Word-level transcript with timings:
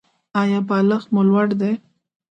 ایا 0.41 0.59
بالښت 0.69 1.07
مو 1.13 1.21
لوړ 1.29 1.47
دی؟ 1.61 1.73